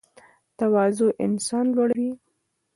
تواضع 0.57 1.07
انسان 1.25 1.65
لوړوي 1.75 2.11